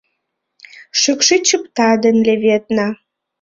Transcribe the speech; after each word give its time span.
Шӱкшӱ 0.99 1.35
чыпта 1.47 1.89
ден 2.03 2.17
леведна. 2.25 2.87